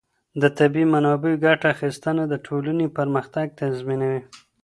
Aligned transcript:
د 0.41 0.43
طبیعي 0.57 0.87
منابعو 0.93 1.41
ګټه 1.45 1.67
اخیستنه 1.75 2.23
د 2.27 2.33
ټولنې 2.45 2.87
پرمختګ 2.97 3.45
تضمینوي. 3.59 4.21